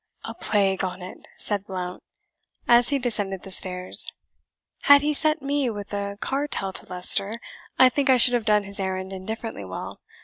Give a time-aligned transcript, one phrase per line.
[0.23, 2.01] "A plague on it!" said Blount,
[2.67, 4.11] as he descended the stairs;
[4.85, 7.39] "had he sent me with a cartel to Leicester
[7.77, 10.01] I think I should have done his errand indifferently well.